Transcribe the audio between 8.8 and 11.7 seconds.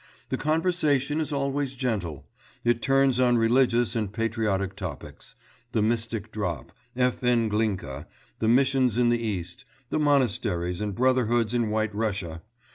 in the East, the monasteries and brotherhoods in